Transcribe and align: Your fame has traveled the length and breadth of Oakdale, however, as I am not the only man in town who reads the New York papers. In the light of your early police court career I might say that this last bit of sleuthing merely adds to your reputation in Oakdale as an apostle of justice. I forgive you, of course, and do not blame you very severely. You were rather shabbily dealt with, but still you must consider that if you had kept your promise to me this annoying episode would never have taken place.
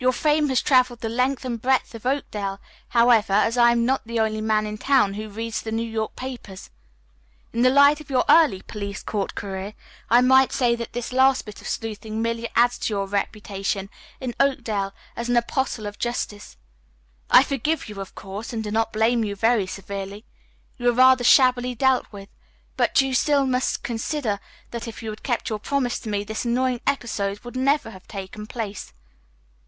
Your 0.00 0.12
fame 0.12 0.48
has 0.48 0.62
traveled 0.62 1.00
the 1.00 1.10
length 1.10 1.44
and 1.44 1.60
breadth 1.60 1.94
of 1.94 2.04
Oakdale, 2.06 2.58
however, 2.88 3.34
as 3.34 3.56
I 3.58 3.70
am 3.70 3.84
not 3.84 4.02
the 4.04 4.18
only 4.18 4.40
man 4.40 4.66
in 4.66 4.78
town 4.78 5.14
who 5.14 5.28
reads 5.28 5.62
the 5.62 5.70
New 5.70 5.86
York 5.88 6.16
papers. 6.16 6.70
In 7.52 7.62
the 7.62 7.70
light 7.70 8.00
of 8.00 8.08
your 8.10 8.24
early 8.28 8.62
police 8.62 9.02
court 9.02 9.34
career 9.34 9.74
I 10.08 10.22
might 10.22 10.52
say 10.52 10.74
that 10.74 10.92
this 10.94 11.12
last 11.12 11.44
bit 11.44 11.60
of 11.60 11.68
sleuthing 11.68 12.20
merely 12.20 12.48
adds 12.56 12.78
to 12.78 12.94
your 12.94 13.06
reputation 13.06 13.90
in 14.20 14.34
Oakdale 14.40 14.92
as 15.16 15.28
an 15.28 15.36
apostle 15.36 15.86
of 15.86 15.98
justice. 15.98 16.56
I 17.30 17.44
forgive 17.44 17.88
you, 17.88 18.00
of 18.00 18.14
course, 18.14 18.54
and 18.54 18.64
do 18.64 18.70
not 18.72 18.94
blame 18.94 19.22
you 19.22 19.36
very 19.36 19.66
severely. 19.68 20.24
You 20.78 20.86
were 20.86 20.92
rather 20.94 21.22
shabbily 21.24 21.76
dealt 21.76 22.06
with, 22.10 22.30
but 22.76 22.96
still 22.96 23.42
you 23.44 23.50
must 23.50 23.82
consider 23.84 24.40
that 24.72 24.88
if 24.88 25.02
you 25.02 25.10
had 25.10 25.22
kept 25.22 25.48
your 25.50 25.60
promise 25.60 26.00
to 26.00 26.08
me 26.08 26.24
this 26.24 26.44
annoying 26.46 26.80
episode 26.88 27.40
would 27.40 27.54
never 27.54 27.90
have 27.90 28.08
taken 28.08 28.46
place. 28.48 28.92